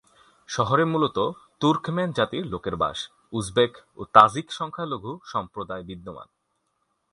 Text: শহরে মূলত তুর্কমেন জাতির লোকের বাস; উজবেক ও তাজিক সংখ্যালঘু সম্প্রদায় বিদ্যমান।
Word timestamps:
শহরে 0.49 0.85
মূলত 0.85 1.17
তুর্কমেন 1.61 2.09
জাতির 2.11 2.43
লোকের 2.45 2.75
বাস; 2.75 2.97
উজবেক 3.33 3.71
ও 3.97 4.01
তাজিক 4.13 4.47
সংখ্যালঘু 4.51 5.11
সম্প্রদায় 5.25 5.83
বিদ্যমান। 5.83 6.27